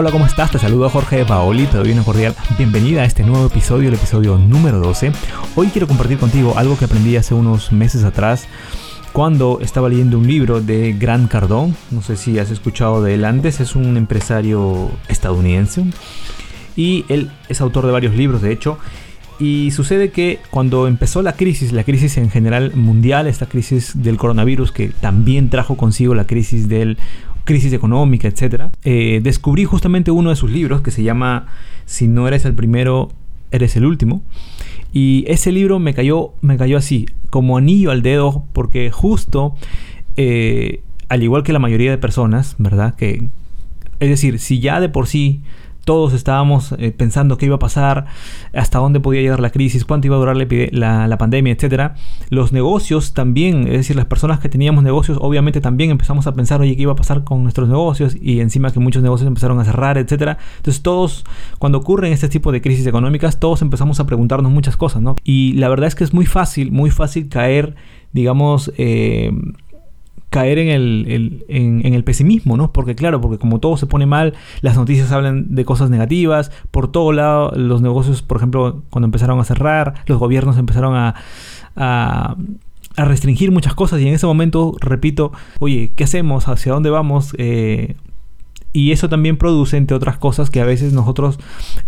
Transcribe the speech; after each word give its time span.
hola, 0.00 0.12
¿cómo 0.12 0.24
estás? 0.24 0.50
Te 0.50 0.58
saludo 0.58 0.86
a 0.86 0.88
Jorge 0.88 1.26
Paoli, 1.26 1.66
te 1.66 1.76
doy 1.76 1.92
una 1.92 2.02
cordial 2.02 2.34
bienvenida 2.56 3.02
a 3.02 3.04
este 3.04 3.22
nuevo 3.22 3.48
episodio, 3.48 3.88
el 3.88 3.96
episodio 3.96 4.38
número 4.38 4.78
12. 4.78 5.12
Hoy 5.56 5.66
quiero 5.66 5.86
compartir 5.86 6.16
contigo 6.16 6.54
algo 6.56 6.78
que 6.78 6.86
aprendí 6.86 7.18
hace 7.18 7.34
unos 7.34 7.70
meses 7.70 8.02
atrás 8.04 8.48
cuando 9.12 9.58
estaba 9.60 9.90
leyendo 9.90 10.16
un 10.16 10.26
libro 10.26 10.62
de 10.62 10.94
Grant 10.94 11.30
Cardone. 11.30 11.74
No 11.90 12.00
sé 12.00 12.16
si 12.16 12.38
has 12.38 12.50
escuchado 12.50 13.02
de 13.02 13.12
él 13.12 13.26
antes, 13.26 13.60
es 13.60 13.76
un 13.76 13.98
empresario 13.98 14.90
estadounidense 15.08 15.84
y 16.76 17.04
él 17.10 17.30
es 17.50 17.60
autor 17.60 17.84
de 17.84 17.92
varios 17.92 18.14
libros, 18.14 18.40
de 18.40 18.52
hecho. 18.52 18.78
Y 19.40 19.70
sucede 19.70 20.10
que 20.10 20.38
cuando 20.50 20.86
empezó 20.86 21.22
la 21.22 21.32
crisis, 21.32 21.72
la 21.72 21.82
crisis 21.82 22.18
en 22.18 22.28
general 22.28 22.74
mundial, 22.74 23.26
esta 23.26 23.46
crisis 23.46 24.02
del 24.02 24.18
coronavirus 24.18 24.70
que 24.70 24.88
también 24.88 25.48
trajo 25.48 25.78
consigo 25.78 26.14
la 26.14 26.26
crisis 26.26 26.68
del 26.68 26.98
crisis 27.44 27.72
económica, 27.72 28.28
etc., 28.28 28.64
eh, 28.84 29.20
descubrí 29.22 29.64
justamente 29.64 30.10
uno 30.10 30.28
de 30.28 30.36
sus 30.36 30.50
libros 30.50 30.82
que 30.82 30.90
se 30.90 31.02
llama 31.02 31.46
Si 31.86 32.06
no 32.06 32.28
eres 32.28 32.44
el 32.44 32.54
primero, 32.54 33.10
eres 33.50 33.76
el 33.76 33.86
último. 33.86 34.22
Y 34.92 35.24
ese 35.26 35.52
libro 35.52 35.78
me 35.78 35.94
cayó, 35.94 36.34
me 36.42 36.58
cayó 36.58 36.76
así, 36.76 37.06
como 37.30 37.56
anillo 37.56 37.92
al 37.92 38.02
dedo, 38.02 38.44
porque 38.52 38.90
justo, 38.90 39.54
eh, 40.18 40.82
al 41.08 41.22
igual 41.22 41.44
que 41.44 41.54
la 41.54 41.58
mayoría 41.58 41.90
de 41.90 41.98
personas, 41.98 42.56
¿verdad? 42.58 42.94
Que, 42.94 43.28
es 44.00 44.08
decir, 44.10 44.38
si 44.38 44.60
ya 44.60 44.80
de 44.80 44.90
por 44.90 45.06
sí 45.06 45.40
todos 45.84 46.12
estábamos 46.12 46.72
eh, 46.78 46.92
pensando 46.92 47.36
qué 47.36 47.46
iba 47.46 47.56
a 47.56 47.58
pasar, 47.58 48.06
hasta 48.54 48.78
dónde 48.78 49.00
podía 49.00 49.20
llegar 49.20 49.40
la 49.40 49.50
crisis, 49.50 49.84
cuánto 49.84 50.06
iba 50.06 50.16
a 50.16 50.18
durar 50.18 50.36
la, 50.36 51.08
la, 51.08 51.18
pandemia, 51.18 51.52
etc. 51.52 51.92
Los 52.28 52.52
negocios 52.52 53.14
también, 53.14 53.66
es 53.66 53.78
decir, 53.78 53.96
las 53.96 54.06
personas 54.06 54.40
que 54.40 54.48
teníamos 54.48 54.84
negocios, 54.84 55.18
obviamente 55.20 55.60
también 55.60 55.90
empezamos 55.90 56.26
a 56.26 56.34
pensar, 56.34 56.60
oye, 56.60 56.76
¿qué 56.76 56.82
iba 56.82 56.92
a 56.92 56.96
pasar 56.96 57.24
con 57.24 57.42
nuestros 57.42 57.68
negocios? 57.68 58.16
Y 58.20 58.40
encima 58.40 58.70
que 58.70 58.80
muchos 58.80 59.02
negocios 59.02 59.26
empezaron 59.26 59.58
a 59.60 59.64
cerrar, 59.64 59.98
etc. 59.98 60.38
Entonces 60.56 60.82
todos, 60.82 61.24
cuando 61.58 61.78
ocurren 61.78 62.12
este 62.12 62.28
tipo 62.28 62.52
de 62.52 62.60
crisis 62.60 62.86
económicas, 62.86 63.40
todos 63.40 63.62
empezamos 63.62 64.00
a 64.00 64.06
preguntarnos 64.06 64.52
muchas 64.52 64.76
cosas, 64.76 65.02
¿no? 65.02 65.16
Y 65.24 65.54
la 65.54 65.68
verdad 65.68 65.88
es 65.88 65.94
que 65.94 66.04
es 66.04 66.12
muy 66.12 66.26
fácil, 66.26 66.72
muy 66.72 66.90
fácil 66.90 67.28
caer, 67.28 67.74
digamos, 68.12 68.72
eh, 68.76 69.32
caer 70.30 70.58
en 70.58 70.68
el, 70.68 71.44
en, 71.48 71.92
el 71.92 72.04
pesimismo, 72.04 72.56
¿no? 72.56 72.72
Porque 72.72 72.94
claro, 72.94 73.20
porque 73.20 73.38
como 73.38 73.58
todo 73.58 73.76
se 73.76 73.86
pone 73.86 74.06
mal, 74.06 74.34
las 74.62 74.76
noticias 74.76 75.10
hablan 75.10 75.54
de 75.54 75.64
cosas 75.64 75.90
negativas, 75.90 76.52
por 76.70 76.90
todo 76.90 77.12
lado 77.12 77.50
los 77.56 77.82
negocios, 77.82 78.22
por 78.22 78.36
ejemplo, 78.36 78.82
cuando 78.90 79.06
empezaron 79.06 79.40
a 79.40 79.44
cerrar, 79.44 79.94
los 80.06 80.18
gobiernos 80.18 80.56
empezaron 80.56 80.94
a, 80.96 82.36
restringir 82.96 83.50
muchas 83.50 83.74
cosas 83.74 84.00
y 84.00 84.08
en 84.08 84.14
ese 84.14 84.26
momento, 84.26 84.76
repito, 84.78 85.32
oye, 85.58 85.92
¿qué 85.96 86.04
hacemos? 86.04 86.48
¿Hacia 86.48 86.72
dónde 86.72 86.90
vamos? 86.90 87.34
Eh, 87.38 87.96
y 88.72 88.92
eso 88.92 89.08
también 89.08 89.38
produce, 89.38 89.78
entre 89.78 89.96
otras 89.96 90.18
cosas, 90.18 90.50
que 90.50 90.60
a 90.60 90.64
veces 90.66 90.92
nosotros, 90.92 91.38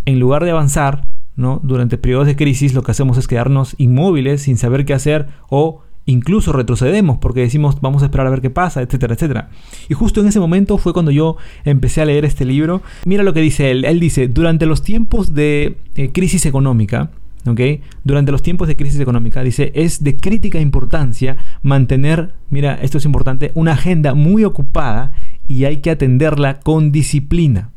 en 0.07 0.19
lugar 0.19 0.45
de 0.45 0.53
avanzar, 0.53 1.07
¿no? 1.37 1.61
Durante 1.63 1.99
periodos 1.99 2.27
de 2.27 2.37
crisis, 2.37 2.73
lo 2.73 2.83
que 2.83 2.93
hacemos 2.93 3.19
es 3.19 3.29
quedarnos 3.29 3.75
inmóviles 3.79 4.43
sin 4.43 4.57
saber 4.57 4.87
qué 4.87 4.95
hacer 4.95 5.29
o 5.51 5.83
incluso 6.07 6.53
retrocedemos 6.53 7.19
porque 7.19 7.41
decimos 7.41 7.81
vamos 7.81 8.03
a 8.03 8.07
esperar 8.07 8.27
a 8.27 8.31
ver 8.31 8.41
qué 8.41 8.51
pasa, 8.51 8.83
etcétera, 8.83 9.15
etcétera. 9.15 9.51
Y 9.89 9.95
justo 9.95 10.21
en 10.21 10.27
ese 10.29 10.41
momento 10.41 10.79
fue 10.79 10.93
cuando 10.93 11.11
yo 11.11 11.37
empecé 11.65 12.03
a 12.03 12.05
leer 12.05 12.25
este 12.25 12.45
libro. 12.45 12.83
Mira 13.05 13.23
lo 13.23 13.33
que 13.33 13.41
dice 13.41 13.71
él. 13.71 13.85
Él 13.85 14.01
dice, 14.01 14.29
durante 14.29 14.67
los 14.67 14.83
tiempos 14.83 15.35
de 15.35 15.77
eh, 15.95 16.11
crisis 16.13 16.47
económica, 16.47 17.11
¿ok? 17.47 17.61
Durante 18.05 18.33
los 18.33 18.43
tiempos 18.43 18.69
de 18.69 18.77
crisis 18.77 19.01
económica, 19.01 19.43
dice, 19.43 19.73
es 19.75 20.03
de 20.03 20.17
crítica 20.17 20.61
importancia 20.61 21.37
mantener, 21.63 22.35
mira, 22.51 22.75
esto 22.75 22.99
es 22.99 23.05
importante, 23.05 23.53
una 23.55 23.73
agenda 23.73 24.15
muy 24.15 24.45
ocupada 24.45 25.13
y 25.49 25.65
hay 25.65 25.79
que 25.79 25.91
atenderla 25.91 26.61
con 26.61 26.93
disciplina. 26.93 27.72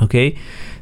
¿Ok? 0.00 0.14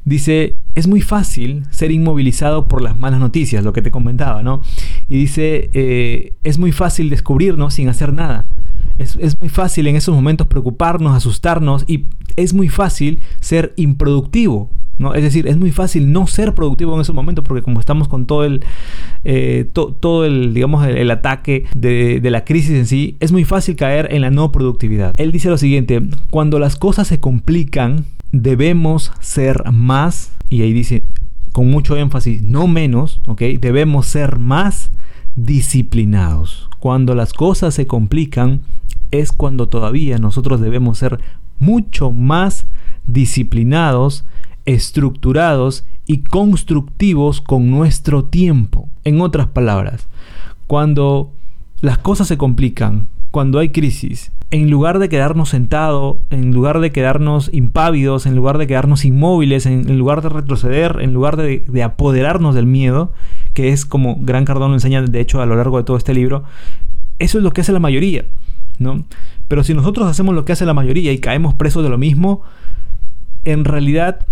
Dice, 0.04 0.56
es 0.74 0.86
muy 0.86 1.02
fácil 1.02 1.64
ser 1.70 1.90
inmovilizado 1.90 2.68
por 2.68 2.80
las 2.80 2.98
malas 2.98 3.20
noticias, 3.20 3.64
lo 3.64 3.72
que 3.72 3.82
te 3.82 3.90
comentaba, 3.90 4.42
¿no? 4.42 4.62
Y 5.08 5.16
dice, 5.16 5.70
eh, 5.74 6.32
es 6.42 6.58
muy 6.58 6.72
fácil 6.72 7.10
descubrirnos 7.10 7.74
sin 7.74 7.88
hacer 7.88 8.12
nada. 8.12 8.46
Es, 8.98 9.16
es, 9.20 9.38
muy 9.40 9.48
fácil 9.48 9.86
en 9.86 9.96
esos 9.96 10.14
momentos 10.14 10.46
preocuparnos, 10.46 11.14
asustarnos 11.16 11.84
y 11.86 12.06
es 12.36 12.54
muy 12.54 12.68
fácil 12.68 13.20
ser 13.40 13.72
improductivo. 13.76 14.70
¿no? 14.98 15.14
Es 15.14 15.22
decir, 15.22 15.48
es 15.48 15.56
muy 15.56 15.72
fácil 15.72 16.12
no 16.12 16.26
ser 16.26 16.54
productivo 16.54 16.94
en 16.94 17.00
esos 17.00 17.14
momentos 17.14 17.42
porque 17.46 17.62
como 17.62 17.80
estamos 17.80 18.06
con 18.06 18.26
todo 18.26 18.44
el, 18.44 18.62
eh, 19.24 19.66
todo 19.72 20.26
el, 20.26 20.52
digamos, 20.52 20.86
el, 20.86 21.10
ataque 21.10 21.64
de, 21.74 22.20
de 22.20 22.30
la 22.30 22.44
crisis 22.44 22.72
en 22.72 22.86
sí, 22.86 23.16
es 23.18 23.32
muy 23.32 23.46
fácil 23.46 23.76
caer 23.76 24.12
en 24.12 24.20
la 24.20 24.30
no 24.30 24.52
productividad. 24.52 25.14
Él 25.16 25.32
dice 25.32 25.48
lo 25.48 25.56
siguiente, 25.56 26.02
cuando 26.30 26.58
las 26.58 26.76
cosas 26.76 27.08
se 27.08 27.18
complican, 27.18 28.04
debemos 28.32 29.12
ser 29.20 29.70
más, 29.72 30.32
y 30.48 30.62
ahí 30.62 30.72
dice 30.72 31.04
con 31.52 31.70
mucho 31.70 31.96
énfasis, 31.96 32.42
no 32.42 32.68
menos, 32.68 33.20
¿ok? 33.26 33.42
Debemos 33.60 34.06
ser 34.06 34.38
más 34.38 34.90
disciplinados. 35.36 36.68
Cuando 36.78 37.14
las 37.14 37.32
cosas 37.32 37.74
se 37.74 37.86
complican 37.86 38.60
es 39.10 39.32
cuando 39.32 39.68
todavía 39.68 40.18
nosotros 40.18 40.60
debemos 40.60 40.98
ser 40.98 41.20
mucho 41.58 42.12
más 42.12 42.66
disciplinados, 43.06 44.24
estructurados 44.64 45.84
y 46.06 46.18
constructivos 46.22 47.40
con 47.40 47.70
nuestro 47.70 48.24
tiempo. 48.24 48.88
En 49.04 49.20
otras 49.20 49.48
palabras, 49.48 50.06
cuando 50.66 51.32
las 51.80 51.98
cosas 51.98 52.28
se 52.28 52.38
complican, 52.38 53.08
cuando 53.30 53.58
hay 53.58 53.70
crisis, 53.70 54.32
en 54.50 54.70
lugar 54.70 54.98
de 54.98 55.08
quedarnos 55.08 55.50
sentados, 55.50 56.16
en 56.30 56.52
lugar 56.52 56.80
de 56.80 56.90
quedarnos 56.90 57.50
impávidos, 57.52 58.26
en 58.26 58.34
lugar 58.34 58.58
de 58.58 58.66
quedarnos 58.66 59.04
inmóviles, 59.04 59.66
en, 59.66 59.96
lugar 59.96 60.22
de 60.22 60.28
retroceder, 60.28 60.98
en 61.00 61.12
lugar 61.12 61.36
de, 61.36 61.82
apoderarnos 61.82 62.54
del 62.54 62.66
miedo, 62.66 63.12
que 63.54 63.68
es 63.68 63.86
como 63.86 64.16
Gran 64.20 64.44
Cardón 64.44 64.72
enseña 64.72 65.02
de 65.02 65.20
hecho 65.20 65.40
a 65.40 65.46
lo 65.46 65.54
largo 65.54 65.78
de 65.78 65.84
todo 65.84 65.96
este 65.96 66.14
libro, 66.14 66.42
eso 67.20 67.38
es 67.38 67.44
lo 67.44 67.52
que 67.52 67.60
hace 67.60 67.72
la 67.72 67.78
mayoría, 67.78 68.24
¿no? 68.78 69.04
Pero 69.46 69.62
si 69.62 69.74
nosotros 69.74 70.08
hacemos 70.08 70.34
lo 70.34 70.44
que 70.44 70.52
hace 70.52 70.66
la 70.66 70.74
mayoría 70.74 71.12
y 71.12 71.18
caemos 71.18 71.54
presos 71.54 71.82
de 71.84 71.88
lo 71.88 71.98
mismo, 71.98 72.42
en 73.44 73.64
realidad 73.64 74.26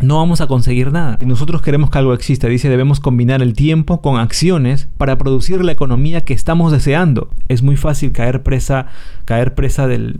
no 0.00 0.16
vamos 0.16 0.40
a 0.40 0.46
conseguir 0.46 0.92
nada. 0.92 1.18
Si 1.20 1.26
nosotros 1.26 1.60
queremos 1.60 1.90
que 1.90 1.98
algo 1.98 2.14
exista, 2.14 2.48
dice, 2.48 2.70
debemos 2.70 3.00
combinar 3.00 3.42
el 3.42 3.52
tiempo 3.52 4.00
con 4.00 4.18
acciones 4.18 4.88
para 4.96 5.18
producir 5.18 5.62
la 5.62 5.72
economía 5.72 6.22
que 6.22 6.32
estamos 6.32 6.72
deseando. 6.72 7.28
Es 7.48 7.62
muy 7.62 7.76
fácil 7.76 8.12
caer 8.12 8.42
presa, 8.42 8.86
caer 9.26 9.54
presa 9.54 9.86
del, 9.86 10.16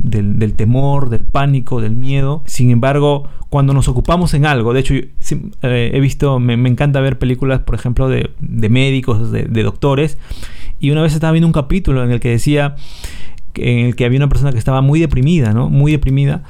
temor, 0.54 1.08
del 1.08 1.24
pánico, 1.24 1.80
del 1.80 1.96
miedo. 1.96 2.42
Sin 2.44 2.70
embargo, 2.70 3.28
cuando 3.48 3.72
nos 3.72 3.88
ocupamos 3.88 4.34
en 4.34 4.44
algo, 4.44 4.74
de 4.74 4.80
hecho, 4.80 4.94
eh, 4.94 5.10
he 5.62 6.00
visto, 6.00 6.38
me, 6.38 6.54
encanta 6.54 7.00
ver 7.00 7.18
películas, 7.18 7.60
por 7.60 7.74
ejemplo, 7.74 8.08
de, 8.08 8.30
médicos, 8.40 9.32
de, 9.32 9.44
de 9.44 9.62
doctores, 9.62 10.18
y 10.78 10.90
una 10.90 11.00
vez 11.02 11.14
estaba 11.14 11.32
viendo 11.32 11.46
un 11.46 11.52
capítulo 11.54 12.04
en 12.04 12.10
el 12.10 12.20
que 12.20 12.28
decía, 12.28 12.76
en 13.54 13.86
el 13.86 13.96
que 13.96 14.04
había 14.04 14.18
una 14.18 14.28
persona 14.28 14.52
que 14.52 14.58
estaba 14.58 14.82
muy 14.82 15.00
deprimida, 15.00 15.52
¿no? 15.52 15.70
Muy 15.70 15.92
deprimida 15.92 16.42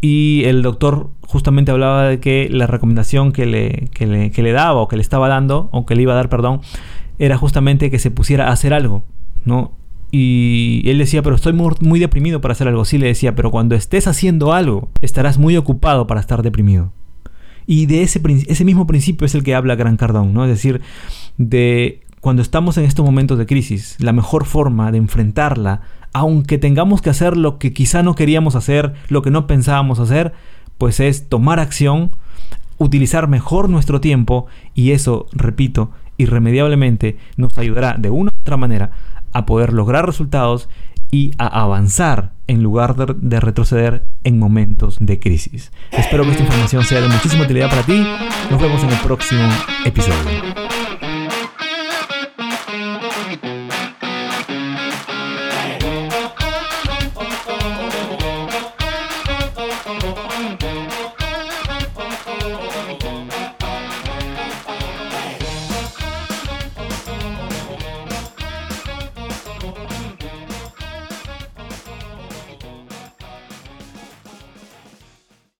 y 0.00 0.42
el 0.44 0.62
doctor 0.62 1.10
justamente 1.22 1.72
hablaba 1.72 2.04
de 2.04 2.20
que 2.20 2.48
la 2.50 2.66
recomendación 2.66 3.32
que 3.32 3.46
le, 3.46 3.88
que 3.92 4.06
le, 4.06 4.52
daba 4.52 4.80
o 4.80 4.88
que 4.88 4.96
le 4.96 5.02
estaba 5.02 5.28
dando, 5.28 5.68
o 5.72 5.86
que 5.86 5.94
le 5.94 6.02
iba 6.02 6.12
a 6.12 6.16
dar, 6.16 6.28
perdón, 6.28 6.60
era 7.18 7.36
justamente 7.36 7.90
que 7.90 7.98
se 7.98 8.10
pusiera 8.10 8.48
a 8.48 8.52
hacer 8.52 8.74
algo, 8.74 9.04
¿no? 9.44 9.72
Y 10.12 10.82
él 10.86 10.98
decía, 10.98 11.22
pero 11.22 11.34
estoy 11.34 11.52
muy, 11.52 11.98
deprimido 11.98 12.40
para 12.40 12.52
hacer 12.52 12.68
algo. 12.68 12.84
Sí, 12.84 12.96
le 12.96 13.08
decía, 13.08 13.34
pero 13.34 13.50
cuando 13.50 13.74
estés 13.74 14.06
haciendo 14.06 14.52
algo, 14.52 14.90
estarás 15.00 15.36
muy 15.36 15.56
ocupado 15.56 16.06
para 16.06 16.20
estar 16.20 16.42
deprimido. 16.42 16.92
Y 17.66 17.86
de 17.86 18.02
ese, 18.02 18.22
ese 18.46 18.64
mismo 18.64 18.86
principio 18.86 19.26
es 19.26 19.34
el 19.34 19.42
que 19.42 19.56
habla 19.56 19.74
Gran 19.74 19.96
Cardón, 19.96 20.32
¿no? 20.32 20.44
Es 20.44 20.50
decir, 20.50 20.80
de 21.36 22.06
cuando 22.20 22.40
estamos 22.40 22.78
en 22.78 22.84
estos 22.84 23.04
momentos 23.04 23.36
de 23.36 23.46
crisis, 23.46 23.96
la 23.98 24.12
mejor 24.12 24.46
forma 24.46 24.92
de 24.92 24.98
enfrentarla 24.98 25.82
aunque 26.12 26.58
tengamos 26.58 27.02
que 27.02 27.10
hacer 27.10 27.36
lo 27.36 27.58
que 27.58 27.72
quizá 27.72 28.02
no 28.02 28.14
queríamos 28.14 28.54
hacer, 28.54 28.94
lo 29.08 29.22
que 29.22 29.30
no 29.30 29.46
pensábamos 29.46 29.98
hacer, 29.98 30.32
pues 30.78 31.00
es 31.00 31.28
tomar 31.28 31.60
acción, 31.60 32.10
utilizar 32.78 33.28
mejor 33.28 33.68
nuestro 33.68 34.00
tiempo 34.00 34.46
y 34.74 34.92
eso, 34.92 35.26
repito, 35.32 35.90
irremediablemente 36.18 37.18
nos 37.36 37.56
ayudará 37.58 37.94
de 37.98 38.10
una 38.10 38.30
u 38.30 38.40
otra 38.40 38.56
manera 38.56 38.90
a 39.32 39.46
poder 39.46 39.72
lograr 39.72 40.06
resultados 40.06 40.68
y 41.10 41.32
a 41.38 41.46
avanzar 41.46 42.32
en 42.46 42.62
lugar 42.62 42.96
de, 42.96 43.14
de, 43.16 43.40
retroceder 43.40 44.04
en 44.24 44.38
momentos 44.38 44.96
de 45.00 45.18
crisis. 45.18 45.72
Espero 45.92 46.24
que 46.24 46.30
esta 46.30 46.42
información 46.42 46.84
sea 46.84 47.00
de 47.00 47.08
muchísima 47.08 47.44
utilidad 47.44 47.70
para 47.70 47.82
ti. 47.82 48.04
Nos 48.50 48.60
vemos 48.60 48.82
en 48.82 48.90
el 48.90 48.98
próximo 48.98 49.48
episodio. 49.84 50.95